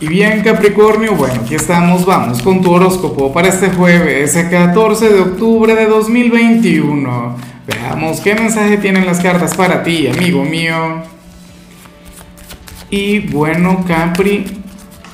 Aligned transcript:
Y 0.00 0.06
bien 0.06 0.42
Capricornio, 0.42 1.16
bueno, 1.16 1.40
aquí 1.42 1.56
estamos, 1.56 2.06
vamos 2.06 2.40
con 2.42 2.62
tu 2.62 2.70
horóscopo 2.70 3.32
para 3.32 3.48
este 3.48 3.70
jueves, 3.70 4.30
ese 4.30 4.48
14 4.48 5.08
de 5.08 5.20
octubre 5.20 5.74
de 5.74 5.86
2021. 5.86 7.36
Veamos 7.66 8.20
qué 8.20 8.36
mensaje 8.36 8.76
tienen 8.76 9.06
las 9.06 9.18
cartas 9.18 9.56
para 9.56 9.82
ti, 9.82 10.06
amigo 10.06 10.44
mío. 10.44 11.02
Y 12.90 13.18
bueno, 13.18 13.84
Capri, 13.88 14.44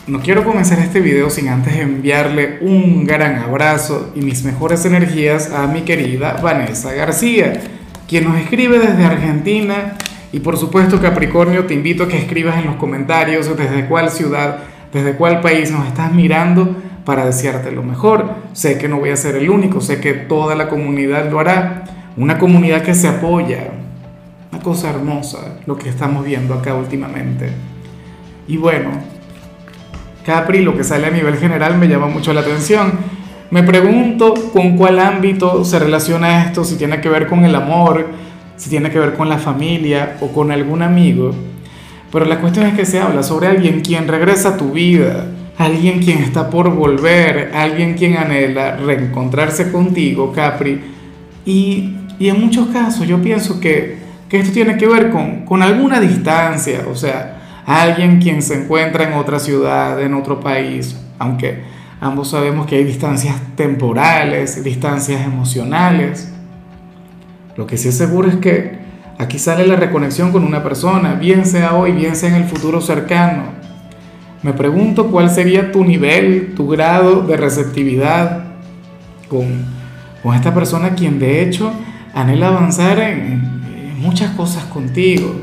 no 0.06 0.20
quiero 0.20 0.44
comenzar 0.44 0.78
este 0.80 1.00
video 1.00 1.30
sin 1.30 1.48
antes 1.48 1.74
enviarle 1.76 2.58
un 2.60 3.06
gran 3.06 3.38
abrazo 3.38 4.12
y 4.14 4.20
mis 4.20 4.44
mejores 4.44 4.84
energías 4.84 5.50
a 5.50 5.66
mi 5.66 5.80
querida 5.80 6.40
Vanessa 6.42 6.92
García, 6.92 7.54
quien 8.06 8.24
nos 8.24 8.36
escribe 8.36 8.78
desde 8.80 9.02
Argentina. 9.02 9.96
Y 10.30 10.40
por 10.40 10.58
supuesto, 10.58 11.00
Capricornio, 11.00 11.64
te 11.64 11.72
invito 11.72 12.04
a 12.04 12.08
que 12.08 12.18
escribas 12.18 12.58
en 12.58 12.66
los 12.66 12.76
comentarios 12.76 13.48
desde 13.56 13.86
cuál 13.86 14.10
ciudad 14.10 14.73
desde 14.94 15.16
cuál 15.16 15.40
país 15.40 15.72
nos 15.72 15.86
estás 15.86 16.12
mirando 16.12 16.76
para 17.04 17.26
desearte 17.26 17.72
lo 17.72 17.82
mejor. 17.82 18.30
Sé 18.52 18.78
que 18.78 18.88
no 18.88 19.00
voy 19.00 19.10
a 19.10 19.16
ser 19.16 19.34
el 19.34 19.50
único, 19.50 19.80
sé 19.80 20.00
que 20.00 20.14
toda 20.14 20.54
la 20.54 20.68
comunidad 20.68 21.30
lo 21.30 21.40
hará. 21.40 21.84
Una 22.16 22.38
comunidad 22.38 22.82
que 22.82 22.94
se 22.94 23.08
apoya. 23.08 23.72
Una 24.52 24.62
cosa 24.62 24.90
hermosa 24.90 25.58
lo 25.66 25.76
que 25.76 25.88
estamos 25.88 26.24
viendo 26.24 26.54
acá 26.54 26.74
últimamente. 26.74 27.50
Y 28.46 28.56
bueno, 28.56 28.90
Capri, 30.24 30.62
lo 30.62 30.76
que 30.76 30.84
sale 30.84 31.08
a 31.08 31.10
nivel 31.10 31.36
general 31.38 31.76
me 31.76 31.88
llama 31.88 32.06
mucho 32.06 32.32
la 32.32 32.40
atención. 32.40 32.92
Me 33.50 33.64
pregunto 33.64 34.34
con 34.52 34.76
cuál 34.76 35.00
ámbito 35.00 35.64
se 35.64 35.78
relaciona 35.80 36.44
esto, 36.44 36.64
si 36.64 36.76
tiene 36.76 37.00
que 37.00 37.08
ver 37.08 37.26
con 37.26 37.44
el 37.44 37.54
amor, 37.56 38.06
si 38.56 38.70
tiene 38.70 38.90
que 38.90 38.98
ver 39.00 39.14
con 39.14 39.28
la 39.28 39.38
familia 39.38 40.18
o 40.20 40.28
con 40.28 40.52
algún 40.52 40.82
amigo. 40.82 41.32
Pero 42.12 42.24
la 42.26 42.40
cuestión 42.40 42.66
es 42.66 42.74
que 42.74 42.86
se 42.86 43.00
habla 43.00 43.22
sobre 43.22 43.48
alguien 43.48 43.80
quien 43.80 44.06
regresa 44.06 44.50
a 44.50 44.56
tu 44.56 44.72
vida, 44.72 45.26
alguien 45.58 46.00
quien 46.00 46.18
está 46.18 46.50
por 46.50 46.70
volver, 46.74 47.50
alguien 47.54 47.94
quien 47.94 48.16
anhela 48.16 48.76
reencontrarse 48.76 49.72
contigo, 49.72 50.32
Capri. 50.32 50.80
Y, 51.44 51.96
y 52.18 52.28
en 52.28 52.40
muchos 52.40 52.68
casos 52.68 53.06
yo 53.06 53.20
pienso 53.20 53.60
que, 53.60 53.98
que 54.28 54.38
esto 54.38 54.52
tiene 54.52 54.76
que 54.76 54.86
ver 54.86 55.10
con, 55.10 55.44
con 55.44 55.62
alguna 55.62 56.00
distancia, 56.00 56.82
o 56.90 56.94
sea, 56.94 57.62
alguien 57.66 58.20
quien 58.20 58.42
se 58.42 58.62
encuentra 58.62 59.04
en 59.04 59.14
otra 59.14 59.38
ciudad, 59.38 60.00
en 60.00 60.14
otro 60.14 60.40
país, 60.40 60.96
aunque 61.18 61.62
ambos 62.00 62.30
sabemos 62.30 62.66
que 62.66 62.76
hay 62.76 62.84
distancias 62.84 63.36
temporales, 63.56 64.62
distancias 64.62 65.24
emocionales. 65.24 66.30
Lo 67.56 67.66
que 67.66 67.76
sí 67.76 67.88
es 67.88 67.96
seguro 67.96 68.28
es 68.28 68.36
que 68.36 68.83
Aquí 69.24 69.38
sale 69.38 69.66
la 69.66 69.76
reconexión 69.76 70.32
con 70.32 70.44
una 70.44 70.62
persona, 70.62 71.14
bien 71.14 71.46
sea 71.46 71.72
hoy, 71.72 71.92
bien 71.92 72.14
sea 72.14 72.28
en 72.28 72.34
el 72.34 72.44
futuro 72.44 72.82
cercano. 72.82 73.44
Me 74.42 74.52
pregunto 74.52 75.06
cuál 75.10 75.30
sería 75.30 75.72
tu 75.72 75.82
nivel, 75.82 76.52
tu 76.54 76.68
grado 76.68 77.22
de 77.22 77.38
receptividad 77.38 78.44
con, 79.30 79.64
con 80.22 80.34
esta 80.34 80.52
persona 80.52 80.90
quien 80.90 81.18
de 81.18 81.40
hecho 81.40 81.72
anhela 82.12 82.48
avanzar 82.48 82.98
en, 82.98 83.98
muchas 83.98 84.32
cosas 84.32 84.64
contigo. 84.64 85.34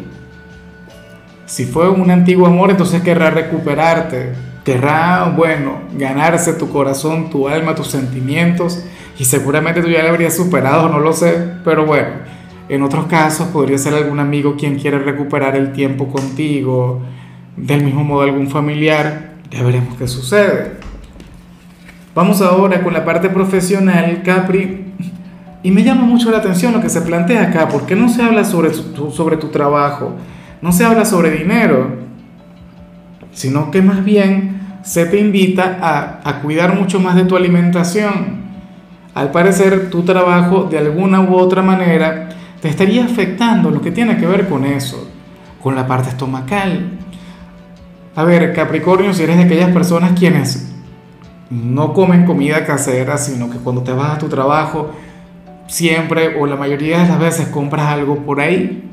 Si 1.48 1.66
fue 1.66 1.90
un 1.90 2.12
antiguo 2.12 2.46
amor, 2.46 2.70
entonces 2.70 3.02
querrá 3.02 3.32
recuperarte, 3.32 4.34
querrá, 4.64 5.34
bueno, 5.36 5.80
ganarse 5.98 6.54
tu 6.54 6.70
corazón, 6.70 7.32
tu 7.32 7.48
alma, 7.48 7.74
tus 7.74 7.88
sentimientos, 7.88 8.86
y 9.18 9.26
seguramente 9.26 9.82
tú 9.82 9.88
ya 9.88 10.04
le 10.04 10.10
habrías 10.10 10.36
superado, 10.36 10.88
no 10.88 11.00
lo 11.00 11.14
sé, 11.14 11.54
pero 11.66 11.88
bueno, 11.88 12.10
en 12.70 12.84
otros 12.84 13.06
casos 13.06 13.48
podría 13.48 13.78
ser 13.78 13.94
algún 13.94 14.20
amigo 14.20 14.56
quien 14.58 14.80
quiere 14.80 15.00
recuperar 15.00 15.56
el 15.56 15.74
tiempo 15.74 16.08
contigo, 16.08 17.02
del 17.58 17.84
mismo 17.84 18.04
modo 18.04 18.22
algún 18.22 18.48
familiar, 18.48 19.32
ya 19.50 19.64
veremos 19.64 19.98
qué 19.98 20.08
sucede. 20.08 20.74
Vamos 22.16 22.42
ahora 22.42 22.82
con 22.82 22.94
la 22.94 23.06
parte 23.06 23.30
profesional, 23.30 24.22
Capri, 24.24 24.86
y 25.64 25.72
me 25.72 25.84
llama 25.84 26.04
mucho 26.04 26.32
la 26.32 26.38
atención 26.38 26.74
lo 26.74 26.82
que 26.82 26.90
se 26.90 27.02
plantea 27.02 27.44
acá, 27.44 27.68
porque 27.68 27.96
no 27.96 28.10
se 28.10 28.24
habla 28.24 28.44
sobre 28.44 28.72
tu, 28.72 29.12
sobre 29.12 29.38
tu 29.38 29.50
trabajo, 29.50 30.16
no 30.62 30.72
se 30.72 30.84
habla 30.84 31.06
sobre 31.06 31.32
dinero, 31.32 31.96
sino 33.32 33.72
que 33.72 33.82
más 33.82 34.04
bien 34.04 34.60
se 34.84 35.06
te 35.06 35.20
invita 35.20 35.78
a, 35.82 36.30
a 36.30 36.42
cuidar 36.42 36.78
mucho 36.78 37.00
más 37.00 37.16
de 37.16 37.26
tu 37.26 37.36
alimentación. 37.36 38.42
Al 39.14 39.32
parecer, 39.32 39.90
tu 39.90 40.04
trabajo 40.04 40.64
de 40.64 40.78
alguna 40.78 41.22
u 41.22 41.36
otra 41.36 41.62
manera 41.62 42.30
te 42.62 42.70
estaría 42.70 43.04
afectando 43.04 43.72
lo 43.72 43.82
que 43.82 43.92
tiene 43.92 44.18
que 44.18 44.28
ver 44.28 44.48
con 44.48 44.66
eso, 44.66 45.10
con 45.62 45.76
la 45.76 45.88
parte 45.88 46.10
estomacal. 46.10 46.92
A 48.16 48.24
ver, 48.24 48.54
Capricornio, 48.54 49.14
si 49.14 49.24
eres 49.24 49.38
de 49.38 49.44
aquellas 49.44 49.72
personas 49.72 50.12
quienes 50.18 50.72
no 51.50 51.94
comen 51.94 52.26
comida 52.26 52.64
casera, 52.66 53.18
sino 53.18 53.50
que 53.50 53.58
cuando 53.58 53.82
te 53.84 53.92
vas 53.92 54.16
a 54.16 54.18
tu 54.18 54.30
trabajo, 54.30 54.92
siempre 55.68 56.38
o 56.40 56.46
la 56.46 56.56
mayoría 56.56 57.00
de 57.00 57.08
las 57.08 57.20
veces 57.20 57.48
compras 57.48 57.88
algo 57.88 58.18
por 58.18 58.40
ahí, 58.40 58.90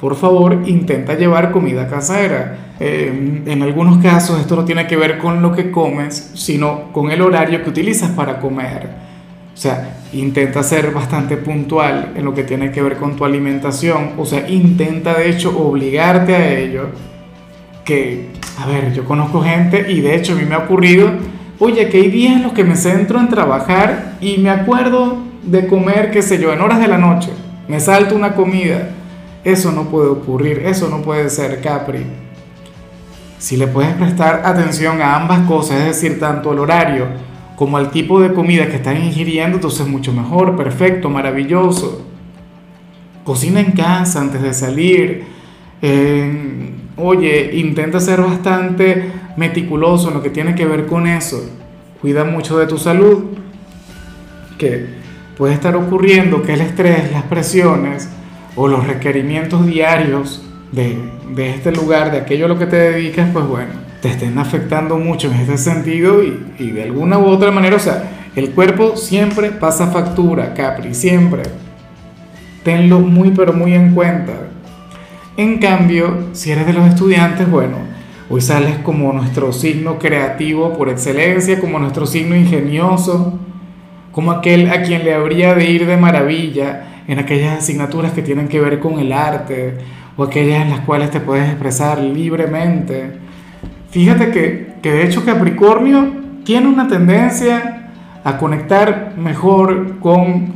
por 0.00 0.16
favor 0.16 0.62
intenta 0.66 1.14
llevar 1.14 1.50
comida 1.50 1.88
casera. 1.88 2.72
Eh, 2.80 3.42
en 3.46 3.62
algunos 3.62 3.98
casos 3.98 4.40
esto 4.40 4.54
no 4.56 4.64
tiene 4.64 4.86
que 4.86 4.96
ver 4.96 5.18
con 5.18 5.42
lo 5.42 5.52
que 5.52 5.70
comes, 5.70 6.32
sino 6.34 6.92
con 6.92 7.10
el 7.10 7.20
horario 7.20 7.62
que 7.62 7.70
utilizas 7.70 8.10
para 8.10 8.38
comer. 8.38 8.88
O 9.52 9.56
sea, 9.56 9.97
intenta 10.12 10.62
ser 10.62 10.90
bastante 10.92 11.36
puntual 11.36 12.12
en 12.14 12.24
lo 12.24 12.34
que 12.34 12.44
tiene 12.44 12.70
que 12.70 12.82
ver 12.82 12.96
con 12.96 13.16
tu 13.16 13.24
alimentación. 13.24 14.12
O 14.16 14.24
sea, 14.24 14.48
intenta 14.48 15.14
de 15.14 15.30
hecho 15.30 15.56
obligarte 15.58 16.34
a 16.34 16.58
ello. 16.58 16.86
Que, 17.84 18.28
a 18.58 18.66
ver, 18.66 18.92
yo 18.92 19.04
conozco 19.04 19.42
gente 19.42 19.90
y 19.90 20.00
de 20.00 20.14
hecho 20.14 20.32
a 20.32 20.36
mí 20.36 20.44
me 20.44 20.54
ha 20.54 20.58
ocurrido, 20.58 21.10
oye, 21.58 21.88
que 21.88 21.98
hay 21.98 22.10
días 22.10 22.36
en 22.36 22.42
los 22.42 22.52
que 22.52 22.64
me 22.64 22.76
centro 22.76 23.18
en 23.18 23.28
trabajar 23.28 24.16
y 24.20 24.38
me 24.38 24.50
acuerdo 24.50 25.18
de 25.42 25.66
comer, 25.66 26.10
qué 26.10 26.20
sé 26.22 26.38
yo, 26.38 26.52
en 26.52 26.60
horas 26.60 26.80
de 26.80 26.88
la 26.88 26.98
noche. 26.98 27.30
Me 27.66 27.80
salto 27.80 28.14
una 28.14 28.34
comida. 28.34 28.90
Eso 29.44 29.72
no 29.72 29.84
puede 29.84 30.08
ocurrir, 30.08 30.62
eso 30.66 30.88
no 30.88 31.00
puede 31.00 31.30
ser 31.30 31.60
Capri. 31.62 32.04
Si 33.38 33.56
le 33.56 33.68
puedes 33.68 33.94
prestar 33.94 34.42
atención 34.44 35.00
a 35.00 35.14
ambas 35.14 35.46
cosas, 35.46 35.78
es 35.78 35.86
decir, 35.86 36.18
tanto 36.18 36.52
el 36.52 36.58
horario 36.58 37.06
como 37.58 37.76
al 37.76 37.90
tipo 37.90 38.20
de 38.20 38.32
comida 38.32 38.68
que 38.68 38.76
están 38.76 39.02
ingiriendo, 39.02 39.56
entonces 39.56 39.84
mucho 39.84 40.12
mejor, 40.12 40.56
perfecto, 40.56 41.10
maravilloso. 41.10 42.06
Cocina 43.24 43.58
en 43.58 43.72
casa 43.72 44.20
antes 44.20 44.40
de 44.40 44.54
salir. 44.54 45.24
oye, 46.96 47.50
intenta 47.54 47.98
ser 47.98 48.22
bastante 48.22 49.10
meticuloso 49.36 50.06
en 50.06 50.14
lo 50.14 50.22
que 50.22 50.30
tiene 50.30 50.54
que 50.54 50.66
ver 50.66 50.86
con 50.86 51.08
eso. 51.08 51.50
Cuida 52.00 52.22
mucho 52.22 52.56
de 52.58 52.68
tu 52.68 52.78
salud. 52.78 53.24
Que 54.56 54.86
puede 55.36 55.54
estar 55.54 55.74
ocurriendo 55.74 56.42
que 56.42 56.54
el 56.54 56.60
estrés, 56.60 57.10
las 57.10 57.24
presiones 57.24 58.08
o 58.54 58.68
los 58.68 58.86
requerimientos 58.86 59.66
diarios 59.66 60.44
de, 60.70 60.96
de 61.34 61.50
este 61.50 61.72
lugar, 61.72 62.12
de 62.12 62.18
aquello 62.18 62.44
a 62.44 62.48
lo 62.48 62.58
que 62.58 62.66
te 62.66 62.76
dedicas, 62.76 63.28
pues 63.32 63.46
bueno, 63.46 63.87
te 64.00 64.08
estén 64.08 64.38
afectando 64.38 64.96
mucho 64.96 65.30
en 65.30 65.40
ese 65.40 65.58
sentido 65.58 66.22
y, 66.22 66.70
de 66.70 66.82
alguna 66.82 67.18
u 67.18 67.26
otra 67.26 67.50
manera, 67.50 67.76
o 67.76 67.80
sea, 67.80 68.10
el 68.36 68.50
cuerpo 68.50 68.96
siempre 68.96 69.50
pasa 69.50 69.88
factura, 69.88 70.54
Capri, 70.54 70.94
siempre. 70.94 71.42
Tenlo 72.62 73.00
muy 73.00 73.30
pero 73.30 73.52
muy 73.52 73.74
en 73.74 73.94
cuenta. 73.94 74.34
En 75.36 75.58
cambio, 75.58 76.28
si 76.32 76.50
eres 76.50 76.66
de 76.66 76.72
los 76.72 76.86
estudiantes, 76.86 77.50
bueno, 77.50 77.76
hoy 78.30 78.40
sales 78.40 78.78
como 78.78 79.12
nuestro 79.12 79.52
signo 79.52 79.98
creativo 79.98 80.76
por 80.76 80.88
excelencia, 80.88 81.60
como 81.60 81.78
nuestro 81.78 82.06
signo 82.06 82.36
ingenioso, 82.36 83.38
como 84.12 84.30
aquel 84.32 84.70
a 84.70 84.82
quien 84.82 85.04
le 85.04 85.14
habría 85.14 85.54
de 85.54 85.70
ir 85.70 85.86
de 85.86 85.96
maravilla 85.96 87.02
en 87.08 87.18
aquellas 87.18 87.58
asignaturas 87.58 88.12
que 88.12 88.22
tienen 88.22 88.48
que 88.48 88.60
ver 88.60 88.80
con 88.80 88.98
el 88.98 89.12
arte 89.12 89.78
o 90.16 90.24
aquellas 90.24 90.62
en 90.62 90.70
las 90.70 90.80
cuales 90.80 91.10
te 91.10 91.20
puedes 91.20 91.48
expresar 91.48 92.00
libremente 92.00 93.27
Fíjate 93.90 94.30
que, 94.30 94.74
que 94.82 94.92
de 94.92 95.06
hecho 95.06 95.24
Capricornio 95.24 96.08
tiene 96.44 96.68
una 96.68 96.88
tendencia 96.88 97.90
a 98.24 98.36
conectar 98.36 99.14
mejor 99.16 99.98
con 100.00 100.52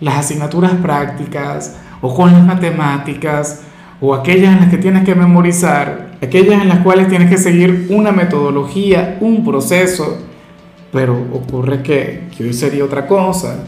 las 0.00 0.16
asignaturas 0.18 0.72
prácticas 0.74 1.76
o 2.00 2.14
con 2.14 2.32
las 2.32 2.44
matemáticas 2.44 3.62
o 4.00 4.14
aquellas 4.14 4.52
en 4.52 4.60
las 4.60 4.68
que 4.68 4.76
tienes 4.76 5.04
que 5.04 5.14
memorizar, 5.14 6.16
aquellas 6.22 6.62
en 6.62 6.68
las 6.68 6.80
cuales 6.80 7.08
tienes 7.08 7.30
que 7.30 7.38
seguir 7.38 7.88
una 7.90 8.12
metodología, 8.12 9.16
un 9.20 9.44
proceso, 9.44 10.18
pero 10.92 11.14
ocurre 11.32 11.82
que, 11.82 12.24
que 12.36 12.44
hoy 12.44 12.52
sería 12.52 12.84
otra 12.84 13.06
cosa. 13.06 13.64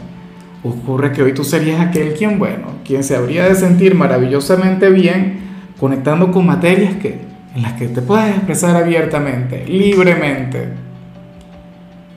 Ocurre 0.63 1.11
que 1.13 1.23
hoy 1.23 1.33
tú 1.33 1.43
serías 1.43 1.79
aquel 1.79 2.13
quien, 2.13 2.37
bueno, 2.37 2.67
quien 2.85 3.03
se 3.03 3.15
habría 3.15 3.45
de 3.45 3.55
sentir 3.55 3.95
maravillosamente 3.95 4.89
bien 4.89 5.39
conectando 5.79 6.31
con 6.31 6.45
materias 6.45 6.95
que, 6.95 7.28
en 7.55 7.61
las 7.61 7.73
que 7.73 7.87
te 7.87 8.01
puedas 8.01 8.29
expresar 8.29 8.75
abiertamente, 8.75 9.65
libremente. 9.65 10.69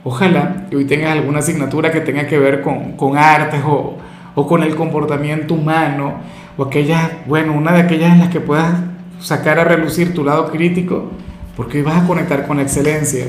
Ojalá 0.03 0.67
que 0.69 0.75
hoy 0.75 0.85
tengas 0.85 1.11
alguna 1.11 1.39
asignatura 1.39 1.91
que 1.91 2.01
tenga 2.01 2.27
que 2.27 2.37
ver 2.37 2.61
con, 2.61 2.93
con 2.93 3.17
artes 3.17 3.61
o, 3.65 3.97
o, 4.35 4.47
con 4.47 4.63
el 4.63 4.75
comportamiento 4.75 5.53
humano, 5.53 6.15
o 6.57 6.63
aquellas, 6.63 7.11
bueno, 7.25 7.53
una 7.53 7.71
de 7.71 7.81
aquellas 7.81 8.11
en 8.11 8.19
las 8.19 8.29
que 8.29 8.41
puedas 8.41 8.73
sacar 9.19 9.59
a 9.59 9.63
relucir 9.63 10.13
tu 10.13 10.23
lado 10.23 10.51
crítico, 10.51 11.11
porque 11.55 11.77
hoy 11.77 11.83
vas 11.83 12.03
a 12.03 12.07
conectar 12.07 12.45
con 12.45 12.59
excelencia. 12.59 13.25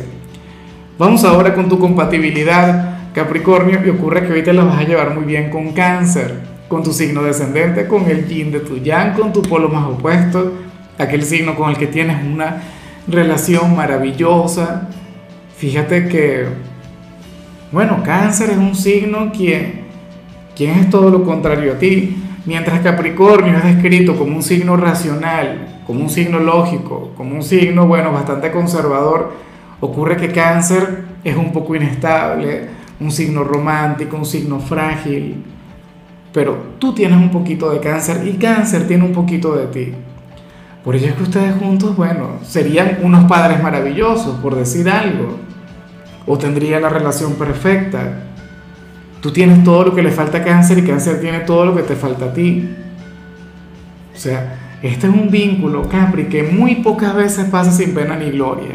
Vamos 0.98 1.24
ahora 1.24 1.54
con 1.54 1.68
tu 1.68 1.78
compatibilidad, 1.78 3.12
Capricornio, 3.14 3.80
y 3.84 3.90
ocurre 3.90 4.26
que 4.26 4.32
hoy 4.32 4.42
te 4.42 4.52
la 4.52 4.64
vas 4.64 4.78
a 4.78 4.84
llevar 4.84 5.14
muy 5.14 5.24
bien 5.24 5.50
con 5.50 5.72
cáncer, 5.72 6.40
con 6.68 6.82
tu 6.82 6.92
signo 6.92 7.22
descendente, 7.22 7.86
con 7.86 8.08
el 8.08 8.26
yin 8.26 8.50
de 8.50 8.60
tu 8.60 8.78
yang, 8.78 9.14
con 9.14 9.32
tu 9.32 9.42
polo 9.42 9.68
más 9.68 9.86
opuesto, 9.86 10.52
aquel 10.99 11.23
signo 11.25 11.55
con 11.55 11.70
el 11.70 11.76
que 11.76 11.87
tienes 11.87 12.25
una 12.25 12.62
relación 13.06 13.75
maravillosa. 13.76 14.88
Fíjate 15.56 16.08
que, 16.08 16.46
bueno, 17.73 18.02
cáncer 18.05 18.50
es 18.50 18.58
un 18.58 18.75
signo 18.75 19.32
quien, 19.32 19.82
quien 20.56 20.79
es 20.79 20.91
todo 20.91 21.11
lo 21.11 21.25
contrario 21.25 21.73
a 21.73 21.79
ti. 21.79 22.17
Mientras 22.46 22.81
Capricornio 22.81 23.56
es 23.56 23.64
descrito 23.64 24.17
como 24.17 24.37
un 24.37 24.43
signo 24.43 24.76
racional, 24.76 25.81
como 25.87 26.00
un 26.00 26.11
signo 26.11 26.38
lógico, 26.38 27.12
como 27.17 27.35
un 27.35 27.43
signo, 27.43 27.87
bueno, 27.87 28.12
bastante 28.12 28.50
conservador, 28.50 29.32
ocurre 29.81 30.17
que 30.17 30.31
Cáncer 30.31 31.05
es 31.25 31.37
un 31.37 31.52
poco 31.52 31.75
inestable, 31.75 32.69
un 33.00 33.11
signo 33.11 33.44
romántico, 33.44 34.17
un 34.17 34.26
signo 34.26 34.61
frágil, 34.61 35.43
pero 36.32 36.56
tú 36.79 36.93
tienes 36.93 37.17
un 37.17 37.31
poquito 37.31 37.70
de 37.70 37.81
Cáncer 37.81 38.26
y 38.26 38.35
Cáncer 38.35 38.87
tiene 38.87 39.05
un 39.05 39.12
poquito 39.12 39.55
de 39.55 39.67
ti. 39.67 39.94
Por 40.84 40.96
ello 40.96 41.08
es 41.08 41.14
que 41.14 41.22
ustedes 41.22 41.56
juntos, 41.56 41.96
bueno, 41.96 42.38
serían 42.42 42.98
unos 43.02 43.25
padres 43.25 43.62
maravillosos, 43.62 44.36
por 44.40 44.54
decir 44.54 44.88
algo, 44.90 45.38
o 46.26 46.36
tendrían 46.36 46.82
la 46.82 46.90
relación 46.90 47.34
perfecta 47.34 48.25
Tú 49.25 49.32
tienes 49.32 49.64
todo 49.64 49.86
lo 49.86 49.94
que 49.94 50.02
le 50.02 50.10
falta 50.10 50.36
a 50.36 50.44
cáncer 50.44 50.76
y 50.76 50.82
cáncer 50.82 51.19
tiene 51.19 51.40
todo 51.40 51.64
lo 51.64 51.75
que 51.75 51.82
te 51.82 51.96
falta 51.96 52.26
a 52.26 52.34
ti. 52.34 52.69
O 54.14 54.19
sea, 54.19 54.58
este 54.82 55.06
es 55.06 55.14
un 55.14 55.31
vínculo, 55.31 55.88
Capri, 55.88 56.26
que 56.26 56.42
muy 56.42 56.75
pocas 56.75 57.16
veces 57.16 57.46
pasa 57.46 57.72
sin 57.72 57.94
pena 57.94 58.16
ni 58.16 58.32
gloria. 58.32 58.75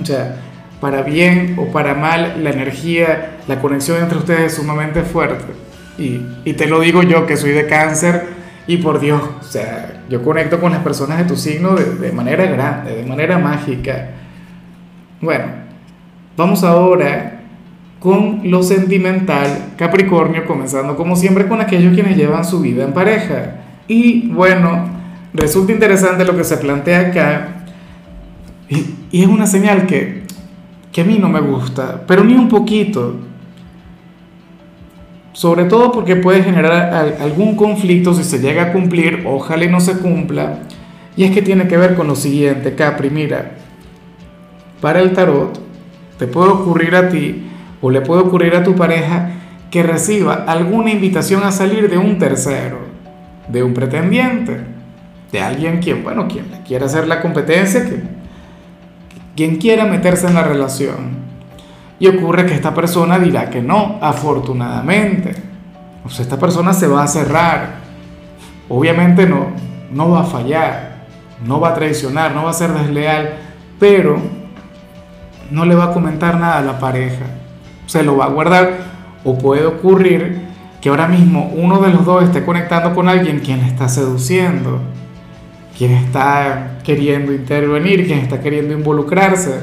O 0.00 0.06
sea, 0.06 0.36
para 0.80 1.02
bien 1.02 1.56
o 1.58 1.70
para 1.70 1.92
mal, 1.92 2.42
la 2.42 2.48
energía, 2.48 3.36
la 3.46 3.60
conexión 3.60 4.02
entre 4.02 4.16
ustedes 4.16 4.52
es 4.52 4.54
sumamente 4.54 5.02
fuerte. 5.02 5.52
Y 5.98 6.54
te 6.54 6.66
lo 6.66 6.80
digo 6.80 7.02
yo 7.02 7.26
que 7.26 7.36
soy 7.36 7.50
de 7.50 7.66
cáncer 7.66 8.37
y 8.68 8.76
por 8.76 9.00
Dios, 9.00 9.20
o 9.40 9.42
sea, 9.42 10.04
yo 10.08 10.22
conecto 10.22 10.60
con 10.60 10.70
las 10.70 10.82
personas 10.82 11.18
de 11.18 11.24
tu 11.24 11.36
signo 11.36 11.74
de, 11.74 11.84
de 11.94 12.12
manera 12.12 12.44
grande, 12.44 12.94
de 12.94 13.04
manera 13.04 13.38
mágica. 13.38 14.10
Bueno, 15.22 15.46
vamos 16.36 16.62
ahora 16.62 17.40
con 17.98 18.42
lo 18.44 18.62
sentimental, 18.62 19.72
Capricornio, 19.76 20.44
comenzando 20.46 20.96
como 20.96 21.16
siempre 21.16 21.48
con 21.48 21.62
aquellos 21.62 21.94
quienes 21.94 22.16
llevan 22.16 22.44
su 22.44 22.60
vida 22.60 22.84
en 22.84 22.92
pareja. 22.92 23.56
Y 23.88 24.28
bueno, 24.28 24.86
resulta 25.32 25.72
interesante 25.72 26.26
lo 26.26 26.36
que 26.36 26.44
se 26.44 26.58
plantea 26.58 27.00
acá, 27.08 27.48
y, 28.68 29.22
es 29.22 29.26
una 29.26 29.46
señal 29.46 29.86
que, 29.86 30.24
que 30.92 31.00
a 31.00 31.04
mí 31.04 31.18
no 31.18 31.30
me 31.30 31.40
gusta, 31.40 32.04
pero 32.06 32.22
ni 32.22 32.34
un 32.34 32.48
poquito. 32.48 33.16
Sobre 35.32 35.64
todo 35.64 35.92
porque 35.92 36.16
puede 36.16 36.42
generar 36.42 37.16
algún 37.20 37.54
conflicto 37.54 38.14
si 38.14 38.24
se 38.24 38.38
llega 38.38 38.64
a 38.64 38.72
cumplir, 38.72 39.24
ojalá 39.26 39.64
y 39.64 39.68
no 39.68 39.80
se 39.80 39.98
cumpla. 39.98 40.60
Y 41.16 41.24
es 41.24 41.30
que 41.32 41.42
tiene 41.42 41.68
que 41.68 41.76
ver 41.76 41.94
con 41.94 42.06
lo 42.06 42.16
siguiente, 42.16 42.74
Capri, 42.74 43.10
mira, 43.10 43.52
para 44.80 45.00
el 45.00 45.12
tarot 45.12 45.60
te 46.18 46.26
puede 46.26 46.50
ocurrir 46.50 46.94
a 46.94 47.08
ti 47.08 47.48
o 47.80 47.90
le 47.90 48.00
puede 48.00 48.22
ocurrir 48.22 48.54
a 48.54 48.62
tu 48.64 48.74
pareja 48.74 49.30
que 49.70 49.82
reciba 49.82 50.44
alguna 50.46 50.90
invitación 50.90 51.42
a 51.42 51.52
salir 51.52 51.90
de 51.90 51.98
un 51.98 52.18
tercero, 52.18 52.78
de 53.48 53.62
un 53.62 53.74
pretendiente, 53.74 54.60
de 55.30 55.40
alguien 55.40 55.80
quien, 55.80 56.02
bueno, 56.02 56.26
quien 56.26 56.46
quiera 56.66 56.86
hacer 56.86 57.06
la 57.06 57.20
competencia, 57.20 57.84
que, 57.84 58.00
quien 59.36 59.56
quiera 59.56 59.84
meterse 59.84 60.26
en 60.26 60.34
la 60.34 60.42
relación. 60.42 61.27
Y 61.98 62.06
ocurre 62.06 62.46
que 62.46 62.54
esta 62.54 62.74
persona 62.74 63.18
dirá 63.18 63.50
que 63.50 63.60
no, 63.60 63.98
afortunadamente. 64.00 65.34
O 66.04 66.10
sea, 66.10 66.22
esta 66.22 66.38
persona 66.38 66.72
se 66.72 66.86
va 66.86 67.02
a 67.02 67.08
cerrar. 67.08 67.76
Obviamente 68.68 69.26
no, 69.26 69.48
no 69.92 70.10
va 70.10 70.20
a 70.20 70.24
fallar, 70.24 71.06
no 71.44 71.60
va 71.60 71.70
a 71.70 71.74
traicionar, 71.74 72.34
no 72.34 72.44
va 72.44 72.50
a 72.50 72.54
ser 72.54 72.72
desleal, 72.72 73.36
pero 73.80 74.18
no 75.50 75.64
le 75.64 75.74
va 75.74 75.84
a 75.84 75.92
comentar 75.92 76.38
nada 76.38 76.58
a 76.58 76.62
la 76.62 76.78
pareja 76.78 77.38
se 77.88 78.02
lo 78.02 78.16
va 78.16 78.26
a 78.26 78.28
guardar 78.28 78.78
o 79.24 79.36
puede 79.36 79.66
ocurrir 79.66 80.42
que 80.80 80.90
ahora 80.90 81.08
mismo 81.08 81.50
uno 81.56 81.80
de 81.80 81.90
los 81.90 82.04
dos 82.04 82.22
esté 82.22 82.44
conectando 82.44 82.94
con 82.94 83.08
alguien 83.08 83.40
quien 83.40 83.60
está 83.60 83.88
seduciendo, 83.88 84.80
quien 85.76 85.92
está 85.92 86.78
queriendo 86.84 87.32
intervenir, 87.32 88.06
quien 88.06 88.20
está 88.20 88.40
queriendo 88.40 88.74
involucrarse. 88.74 89.62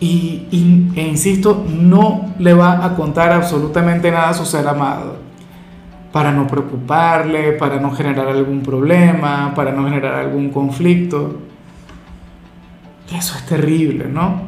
Y, 0.00 0.88
e 0.96 1.02
insisto, 1.02 1.66
no 1.68 2.34
le 2.38 2.54
va 2.54 2.84
a 2.84 2.94
contar 2.96 3.32
absolutamente 3.32 4.10
nada 4.10 4.30
a 4.30 4.34
su 4.34 4.46
ser 4.46 4.66
amado, 4.66 5.18
para 6.10 6.32
no 6.32 6.46
preocuparle, 6.46 7.52
para 7.52 7.78
no 7.78 7.92
generar 7.92 8.28
algún 8.28 8.62
problema, 8.62 9.52
para 9.54 9.72
no 9.72 9.84
generar 9.84 10.14
algún 10.14 10.48
conflicto. 10.48 11.40
Eso 13.14 13.36
es 13.36 13.44
terrible, 13.44 14.06
¿no? 14.06 14.42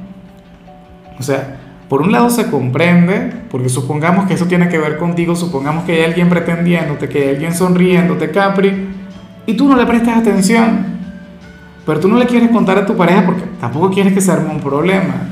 O 1.18 1.22
sea, 1.22 1.58
por 1.88 2.00
un 2.00 2.10
lado 2.10 2.30
se 2.30 2.50
comprende, 2.50 3.30
porque 3.50 3.68
supongamos 3.68 4.26
que 4.26 4.34
eso 4.34 4.46
tiene 4.46 4.70
que 4.70 4.78
ver 4.78 4.96
contigo, 4.96 5.36
supongamos 5.36 5.84
que 5.84 5.92
hay 5.92 6.04
alguien 6.04 6.30
pretendiéndote, 6.30 7.10
que 7.10 7.24
hay 7.24 7.28
alguien 7.34 7.54
sonriéndote, 7.54 8.30
Capri, 8.30 8.88
y 9.44 9.54
tú 9.54 9.68
no 9.68 9.76
le 9.76 9.84
prestas 9.84 10.16
atención. 10.16 10.86
Pero 11.84 12.00
tú 12.00 12.08
no 12.08 12.16
le 12.16 12.26
quieres 12.26 12.50
contar 12.50 12.78
a 12.78 12.86
tu 12.86 12.96
pareja 12.96 13.26
porque 13.26 13.42
tampoco 13.60 13.90
quieres 13.90 14.14
que 14.14 14.20
se 14.20 14.32
arme 14.32 14.50
un 14.50 14.60
problema. 14.60 15.31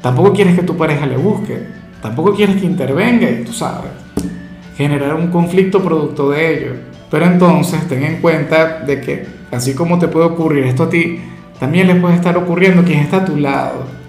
Tampoco 0.00 0.32
quieres 0.32 0.56
que 0.56 0.62
tu 0.62 0.76
pareja 0.76 1.06
le 1.06 1.16
busque. 1.16 1.66
Tampoco 2.02 2.34
quieres 2.34 2.56
que 2.56 2.66
intervenga 2.66 3.30
y 3.30 3.44
tú 3.44 3.52
sabes, 3.52 3.90
generar 4.76 5.14
un 5.14 5.28
conflicto 5.28 5.82
producto 5.82 6.30
de 6.30 6.56
ello. 6.56 6.72
Pero 7.10 7.26
entonces 7.26 7.86
ten 7.88 8.04
en 8.04 8.20
cuenta 8.20 8.80
de 8.80 9.00
que 9.00 9.26
así 9.50 9.74
como 9.74 9.98
te 9.98 10.08
puede 10.08 10.26
ocurrir 10.26 10.64
esto 10.64 10.84
a 10.84 10.90
ti, 10.90 11.20
también 11.58 11.86
le 11.88 11.96
puede 11.96 12.14
estar 12.14 12.36
ocurriendo 12.36 12.82
a 12.82 12.84
quien 12.84 13.00
está 13.00 13.18
a 13.18 13.24
tu 13.24 13.36
lado 13.36 14.00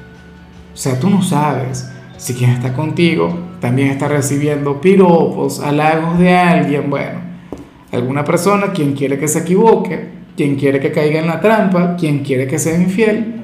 o 0.74 0.78
sea, 0.78 0.98
tú 1.00 1.10
no 1.10 1.22
sabes 1.22 1.92
si 2.18 2.34
quien 2.34 2.52
está 2.52 2.74
contigo 2.74 3.38
también 3.60 3.90
está 3.90 4.08
recibiendo 4.08 4.80
piropos, 4.80 5.60
halagos 5.60 6.18
de 6.18 6.36
alguien, 6.36 6.90
bueno, 6.90 7.20
alguna 7.92 8.24
persona 8.24 8.72
quien 8.72 8.94
quiere 8.94 9.20
que 9.20 9.28
se 9.28 9.40
equivoque, 9.40 10.10
quien 10.36 10.56
quiere 10.56 10.80
que 10.80 10.92
caiga 10.92 11.20
en 11.20 11.28
la 11.28 11.42
trampa, 11.42 11.96
quien 11.98 12.20
quiere 12.20 12.48
que 12.48 12.58
sea 12.58 12.78
infiel, 12.78 13.41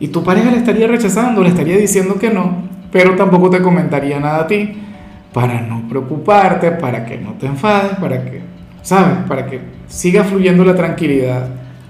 y 0.00 0.08
tu 0.08 0.24
pareja 0.24 0.50
le 0.50 0.56
estaría 0.56 0.88
rechazando, 0.88 1.42
le 1.42 1.50
estaría 1.50 1.76
diciendo 1.76 2.16
que 2.16 2.30
no, 2.30 2.68
pero 2.90 3.14
tampoco 3.14 3.50
te 3.50 3.62
comentaría 3.62 4.18
nada 4.18 4.40
a 4.40 4.46
ti, 4.46 4.76
para 5.32 5.60
no 5.60 5.88
preocuparte, 5.88 6.72
para 6.72 7.06
que 7.06 7.16
no 7.18 7.34
te 7.34 7.46
enfades, 7.46 7.92
para 8.00 8.24
que, 8.24 8.40
¿sabes? 8.82 9.18
Para 9.28 9.46
que 9.46 9.60
siga 9.86 10.24
fluyendo 10.24 10.64
la 10.64 10.74
tranquilidad. 10.74 11.46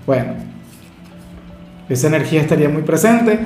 Bueno, 0.07 0.35
esa 1.89 2.09
energía 2.09 2.43
estaría 2.43 2.69
muy 2.69 2.83
presente 2.83 3.39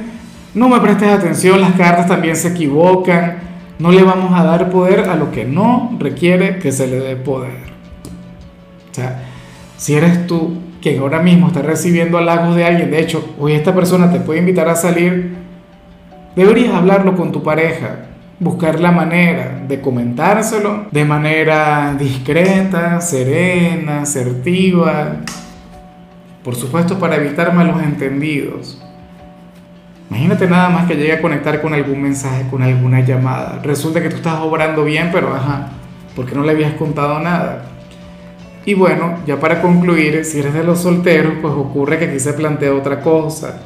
no 0.54 0.68
me 0.68 0.80
prestes 0.80 1.09
atención, 1.09 1.61
las 1.61 1.73
cartas 1.73 2.06
también 2.06 2.37
se 2.37 2.49
equivocan. 2.49 3.38
No 3.80 3.90
le 3.90 4.04
vamos 4.04 4.38
a 4.38 4.44
dar 4.44 4.71
poder 4.71 5.09
a 5.09 5.16
lo 5.16 5.33
que 5.33 5.44
no 5.44 5.97
requiere 5.99 6.61
que 6.61 6.71
se 6.71 6.87
le 6.87 7.00
dé 7.00 7.16
poder. 7.16 7.75
O 8.90 8.94
sea, 8.94 9.21
si 9.76 9.94
eres 9.94 10.28
tú 10.28 10.59
quien 10.84 11.00
ahora 11.00 11.20
mismo 11.20 11.46
está 11.46 11.62
recibiendo 11.62 12.18
halagos 12.18 12.54
de 12.56 12.66
alguien, 12.66 12.90
de 12.90 13.00
hecho, 13.00 13.34
hoy 13.40 13.54
esta 13.54 13.74
persona 13.74 14.12
te 14.12 14.20
puede 14.20 14.40
invitar 14.40 14.68
a 14.68 14.76
salir, 14.76 15.34
deberías 16.36 16.74
hablarlo 16.74 17.16
con 17.16 17.32
tu 17.32 17.42
pareja, 17.42 18.00
buscar 18.38 18.78
la 18.80 18.92
manera 18.92 19.62
de 19.66 19.80
comentárselo 19.80 20.84
de 20.90 21.06
manera 21.06 21.94
discreta, 21.98 23.00
serena, 23.00 24.02
asertiva, 24.02 25.20
por 26.42 26.54
supuesto 26.54 26.98
para 26.98 27.16
evitar 27.16 27.54
malos 27.54 27.82
entendidos. 27.82 28.78
Imagínate 30.10 30.46
nada 30.46 30.68
más 30.68 30.86
que 30.86 30.96
llegue 30.96 31.14
a 31.14 31.22
conectar 31.22 31.62
con 31.62 31.72
algún 31.72 32.02
mensaje, 32.02 32.46
con 32.50 32.62
alguna 32.62 33.00
llamada. 33.00 33.58
Resulta 33.62 34.02
que 34.02 34.10
tú 34.10 34.16
estás 34.16 34.38
obrando 34.40 34.84
bien, 34.84 35.08
pero 35.10 35.34
ajá, 35.34 35.70
porque 36.14 36.34
no 36.34 36.42
le 36.42 36.52
habías 36.52 36.74
contado 36.74 37.20
nada. 37.20 37.70
Y 38.66 38.75
bueno, 38.75 39.18
ya 39.26 39.38
para 39.38 39.61
concluir, 39.61 40.25
si 40.25 40.38
eres 40.38 40.54
de 40.54 40.64
los 40.64 40.80
solteros, 40.80 41.35
pues 41.42 41.52
ocurre 41.54 41.99
que 41.99 42.06
aquí 42.06 42.18
se 42.18 42.33
plantea 42.33 42.75
otra 42.75 43.00
cosa. 43.00 43.61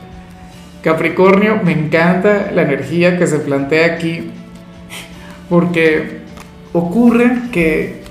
Capricornio, 0.83 1.61
me 1.63 1.73
encanta 1.73 2.51
la 2.53 2.63
energía 2.63 3.19
que 3.19 3.27
se 3.27 3.39
plantea 3.39 3.95
aquí, 3.95 4.31
porque 5.49 6.23
ocurre 6.73 7.43
que, 7.53 8.03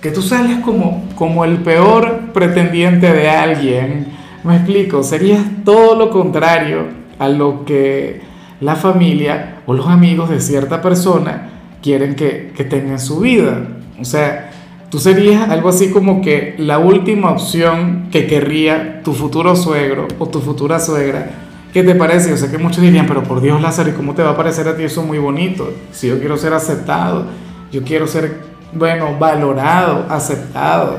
que 0.00 0.10
tú 0.10 0.22
sales 0.22 0.58
como, 0.58 1.08
como 1.14 1.44
el 1.44 1.58
peor 1.58 2.32
pretendiente 2.32 3.12
de 3.12 3.28
alguien 3.28 4.08
me 4.44 4.56
explico, 4.56 5.02
sería 5.02 5.38
todo 5.64 5.96
lo 5.96 6.10
contrario 6.10 6.86
a 7.18 7.28
lo 7.28 7.64
que 7.64 8.22
la 8.60 8.76
familia 8.76 9.56
o 9.66 9.74
los 9.74 9.86
amigos 9.86 10.30
de 10.30 10.40
cierta 10.40 10.80
persona 10.80 11.50
quieren 11.82 12.14
que, 12.14 12.52
que 12.56 12.64
tenga 12.64 12.92
en 12.92 12.98
su 12.98 13.20
vida. 13.20 13.68
O 14.00 14.04
sea, 14.04 14.49
Tú 14.90 14.98
serías 14.98 15.48
algo 15.48 15.68
así 15.68 15.90
como 15.90 16.20
que 16.20 16.56
la 16.58 16.80
última 16.80 17.30
opción 17.30 18.08
que 18.10 18.26
querría 18.26 19.02
tu 19.04 19.12
futuro 19.12 19.54
suegro 19.54 20.08
o 20.18 20.28
tu 20.28 20.40
futura 20.40 20.80
suegra. 20.80 21.30
¿Qué 21.72 21.84
te 21.84 21.94
parece? 21.94 22.30
Yo 22.30 22.36
sé 22.36 22.50
que 22.50 22.58
muchos 22.58 22.82
dirían, 22.82 23.06
pero 23.06 23.22
por 23.22 23.40
Dios 23.40 23.62
Lázaro, 23.62 23.90
¿y 23.90 23.92
cómo 23.92 24.14
te 24.14 24.24
va 24.24 24.30
a 24.30 24.36
parecer 24.36 24.66
a 24.66 24.76
ti 24.76 24.82
eso 24.82 25.04
muy 25.04 25.18
bonito? 25.18 25.72
Si 25.92 26.08
yo 26.08 26.18
quiero 26.18 26.36
ser 26.36 26.54
aceptado, 26.54 27.26
yo 27.70 27.84
quiero 27.84 28.08
ser, 28.08 28.40
bueno, 28.72 29.16
valorado, 29.16 30.06
aceptado 30.08 30.98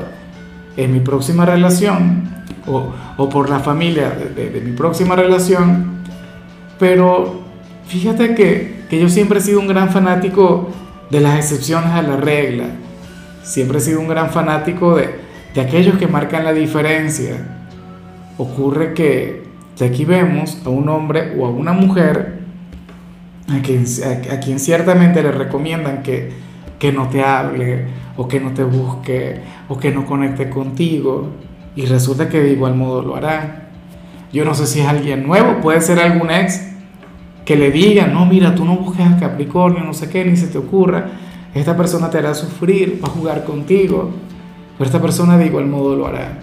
en 0.74 0.90
mi 0.90 1.00
próxima 1.00 1.44
relación 1.44 2.24
o, 2.66 2.94
o 3.18 3.28
por 3.28 3.50
la 3.50 3.60
familia 3.60 4.08
de, 4.08 4.48
de, 4.48 4.60
mi 4.62 4.72
próxima 4.74 5.16
relación. 5.16 5.98
Pero 6.78 7.42
fíjate 7.88 8.34
que, 8.34 8.84
que 8.88 8.98
yo 8.98 9.10
siempre 9.10 9.38
he 9.38 9.42
sido 9.42 9.60
un 9.60 9.68
gran 9.68 9.90
fanático 9.90 10.70
de 11.10 11.20
las 11.20 11.36
excepciones 11.36 11.90
a 11.90 12.00
la 12.00 12.16
regla 12.16 12.64
Siempre 13.42 13.78
he 13.78 13.80
sido 13.80 14.00
un 14.00 14.08
gran 14.08 14.30
fanático 14.30 14.96
de, 14.96 15.08
de 15.54 15.60
aquellos 15.60 15.98
que 15.98 16.06
marcan 16.06 16.44
la 16.44 16.52
diferencia. 16.52 17.36
Ocurre 18.38 18.94
que, 18.94 19.42
aquí 19.84 20.04
vemos 20.04 20.62
a 20.64 20.68
un 20.68 20.88
hombre 20.88 21.34
o 21.36 21.46
a 21.46 21.50
una 21.50 21.72
mujer 21.72 22.38
a 23.48 23.60
quien, 23.62 23.84
a, 24.30 24.38
quien 24.38 24.60
ciertamente 24.60 25.22
le 25.22 25.32
recomiendan 25.32 26.02
que, 26.02 26.30
que 26.78 26.92
no 26.92 27.08
te 27.08 27.22
hable 27.22 27.86
o 28.16 28.28
que 28.28 28.38
no 28.38 28.52
te 28.52 28.62
busque 28.62 29.40
o 29.68 29.76
que 29.78 29.90
no 29.90 30.06
conecte 30.06 30.48
contigo 30.48 31.30
y 31.74 31.86
resulta 31.86 32.28
que 32.28 32.40
de 32.40 32.52
igual 32.52 32.76
modo 32.76 33.02
lo 33.02 33.16
hará. 33.16 33.70
Yo 34.32 34.44
no 34.44 34.54
sé 34.54 34.66
si 34.66 34.80
es 34.80 34.86
alguien 34.86 35.26
nuevo, 35.26 35.60
puede 35.60 35.80
ser 35.80 35.98
algún 35.98 36.30
ex 36.30 36.68
que 37.44 37.56
le 37.56 37.72
diga, 37.72 38.06
no, 38.06 38.24
mira, 38.24 38.54
tú 38.54 38.64
no 38.64 38.76
busques 38.76 39.04
a 39.04 39.18
Capricornio, 39.18 39.82
no 39.82 39.92
sé 39.94 40.08
qué, 40.08 40.24
ni 40.24 40.36
se 40.36 40.46
te 40.46 40.58
ocurra 40.58 41.10
esta 41.54 41.76
persona 41.76 42.08
te 42.08 42.18
hará 42.18 42.34
sufrir, 42.34 43.00
va 43.02 43.08
a 43.08 43.10
jugar 43.10 43.44
contigo, 43.44 44.10
pero 44.78 44.86
esta 44.86 45.02
persona 45.02 45.36
de 45.36 45.46
igual 45.46 45.66
modo 45.66 45.96
lo 45.96 46.06
hará. 46.06 46.38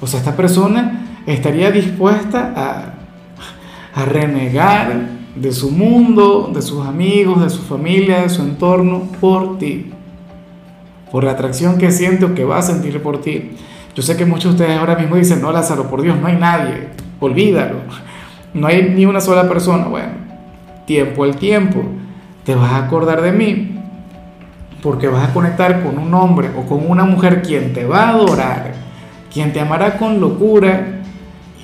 O 0.00 0.06
sea, 0.06 0.20
esta 0.20 0.36
persona 0.36 1.20
estaría 1.26 1.70
dispuesta 1.72 2.52
a, 2.54 4.00
a 4.00 4.04
renegar 4.04 5.08
de 5.34 5.52
su 5.52 5.70
mundo, 5.70 6.50
de 6.54 6.62
sus 6.62 6.86
amigos, 6.86 7.42
de 7.42 7.50
su 7.50 7.62
familia, 7.62 8.22
de 8.22 8.28
su 8.28 8.42
entorno, 8.42 9.08
por 9.20 9.58
ti. 9.58 9.90
Por 11.10 11.24
la 11.24 11.32
atracción 11.32 11.76
que 11.76 11.90
siente 11.90 12.24
o 12.24 12.34
que 12.34 12.44
va 12.44 12.58
a 12.58 12.62
sentir 12.62 13.02
por 13.02 13.20
ti. 13.20 13.50
Yo 13.94 14.02
sé 14.02 14.16
que 14.16 14.26
muchos 14.26 14.56
de 14.56 14.62
ustedes 14.62 14.78
ahora 14.78 14.96
mismo 14.96 15.16
dicen, 15.16 15.40
no, 15.42 15.50
Lázaro, 15.50 15.90
por 15.90 16.02
Dios, 16.02 16.18
no 16.20 16.28
hay 16.28 16.36
nadie. 16.36 16.88
Olvídalo. 17.18 17.78
No 18.54 18.66
hay 18.68 18.92
ni 18.94 19.06
una 19.06 19.20
sola 19.20 19.48
persona. 19.48 19.86
Bueno, 19.86 20.12
tiempo 20.86 21.24
al 21.24 21.36
tiempo 21.36 21.82
te 22.46 22.54
vas 22.54 22.72
a 22.72 22.84
acordar 22.86 23.20
de 23.22 23.32
mí 23.32 23.76
porque 24.80 25.08
vas 25.08 25.28
a 25.28 25.32
conectar 25.34 25.82
con 25.82 25.98
un 25.98 26.14
hombre 26.14 26.48
o 26.56 26.62
con 26.62 26.88
una 26.88 27.04
mujer 27.04 27.42
quien 27.42 27.72
te 27.72 27.84
va 27.84 28.04
a 28.04 28.10
adorar, 28.10 28.72
quien 29.34 29.52
te 29.52 29.58
amará 29.58 29.98
con 29.98 30.20
locura 30.20 30.92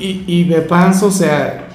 y, 0.01 0.43
de 0.45 0.63
paso, 0.63 1.07
o 1.07 1.11
sea, 1.13 1.69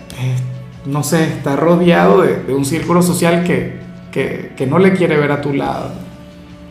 no 0.85 1.01
sé, 1.01 1.23
está 1.23 1.55
rodeado 1.55 2.21
de, 2.21 2.53
un 2.53 2.65
círculo 2.65 3.01
social 3.01 3.45
que, 3.45 3.79
que, 4.11 4.51
que 4.57 4.67
no 4.67 4.77
le 4.79 4.91
quiere 4.91 5.15
ver 5.15 5.31
a 5.31 5.39
tu 5.39 5.53
lado, 5.53 5.91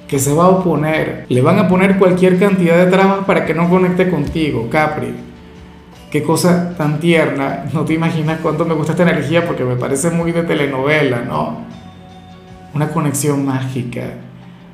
que 0.06 0.18
se 0.18 0.34
va 0.34 0.44
a 0.44 0.48
oponer, 0.48 1.24
le 1.30 1.40
van 1.40 1.58
a 1.58 1.66
poner 1.66 1.96
cualquier 1.96 2.38
cantidad 2.38 2.76
de 2.76 2.90
trabas 2.90 3.24
para 3.24 3.46
que 3.46 3.54
no 3.54 3.70
conecte 3.70 4.10
contigo, 4.10 4.68
Capri. 4.68 5.14
Qué 6.10 6.22
cosa 6.22 6.74
tan 6.76 7.00
tierna, 7.00 7.64
no 7.72 7.86
te 7.86 7.94
imaginas 7.94 8.40
cuánto 8.42 8.66
me 8.66 8.74
gusta 8.74 8.92
esta 8.92 9.04
energía 9.04 9.46
porque 9.46 9.64
me 9.64 9.76
parece 9.76 10.10
muy 10.10 10.32
de 10.32 10.42
telenovela, 10.42 11.22
¿no? 11.22 11.75
Una 12.76 12.88
conexión 12.88 13.44
mágica. 13.44 14.02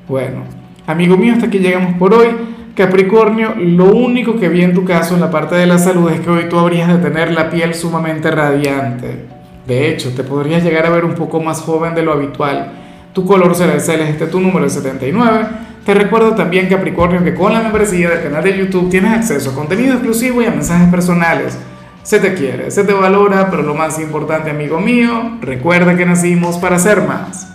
Bueno, 0.09 0.43
amigo 0.87 1.17
mío, 1.17 1.35
hasta 1.35 1.47
aquí 1.47 1.59
llegamos 1.59 1.95
por 1.95 2.13
hoy. 2.13 2.29
Capricornio, 2.75 3.55
lo 3.55 3.95
único 3.95 4.39
que 4.39 4.49
vi 4.49 4.63
en 4.63 4.75
tu 4.75 4.85
caso 4.85 5.15
en 5.15 5.21
la 5.21 5.31
parte 5.31 5.55
de 5.55 5.67
la 5.67 5.79
salud 5.79 6.11
es 6.11 6.21
que 6.21 6.31
hoy 6.31 6.49
tú 6.49 6.59
habrías 6.59 6.89
de 6.89 6.97
tener 6.99 7.33
la 7.33 7.49
piel 7.49 7.75
sumamente 7.75 8.31
radiante. 8.31 9.27
De 9.67 9.89
hecho, 9.89 10.13
te 10.15 10.25
podrías 10.25 10.65
llegar 10.65 10.85
a 10.87 10.91
ver 10.91 11.05
un 11.05 11.15
poco 11.15 11.41
más 11.41 11.61
joven 11.61 11.95
de 11.95 12.03
lo 12.03 12.13
habitual. 12.13 12.73
Tu 13.13 13.25
color 13.25 13.55
será 13.55 13.75
el 13.75 13.81
celeste, 13.81 14.27
tu 14.27 14.41
número 14.41 14.67
es 14.67 14.73
79. 14.73 15.47
Te 15.85 15.95
recuerdo 15.95 16.35
también, 16.35 16.69
Capricornio, 16.69 17.23
que 17.23 17.35
con 17.35 17.53
la 17.53 17.61
membresía 17.61 18.11
del 18.11 18.23
canal 18.23 18.43
de 18.43 18.59
YouTube 18.59 18.91
tienes 18.91 19.13
acceso 19.13 19.51
a 19.51 19.55
contenido 19.55 19.95
exclusivo 19.95 20.43
y 20.43 20.47
a 20.47 20.51
mensajes 20.51 20.89
personales. 20.89 21.59
Se 22.03 22.19
te 22.19 22.35
quiere, 22.35 22.73
se 22.73 22.83
te 22.83 22.93
valora, 22.93 23.49
pero 23.51 23.63
lo 23.63 23.75
más 23.75 24.01
importante, 24.01 24.51
amigo 24.51 24.81
mío, 24.81 25.39
recuerda 25.41 25.97
que 25.97 26.05
nacimos 26.05 26.59
para 26.59 26.79
ser 26.79 27.03
más. 27.03 27.52